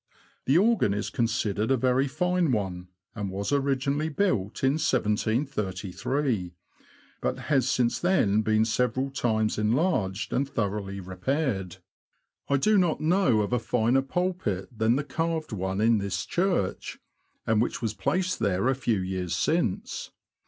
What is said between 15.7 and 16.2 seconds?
in